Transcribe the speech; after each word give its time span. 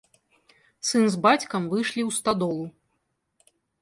Сын 0.91 1.03
з 1.15 1.21
бацькам 1.25 1.67
выйшлі 1.73 2.01
ў 2.05 2.11
стадолу. 2.19 2.65